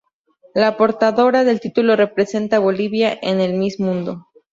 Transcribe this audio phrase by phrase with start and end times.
[0.55, 4.25] La portadora del título, representa a Bolivia en el Miss Mundo.